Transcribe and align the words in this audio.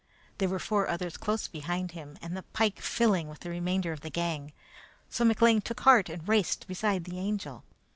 There 0.39 0.49
were 0.49 0.57
four 0.57 0.87
others 0.87 1.15
close 1.15 1.47
behind 1.47 1.91
him, 1.91 2.17
and 2.23 2.35
the 2.35 2.41
pike 2.41 2.81
filling 2.81 3.27
with 3.27 3.41
the 3.41 3.51
remainder 3.51 3.91
of 3.91 4.01
the 4.01 4.09
gang; 4.09 4.51
so 5.11 5.23
McLean 5.23 5.61
took 5.61 5.81
heart 5.81 6.09
and 6.09 6.27
raced 6.27 6.65
beside 6.65 7.03
the 7.03 7.19
Angel. 7.19 7.63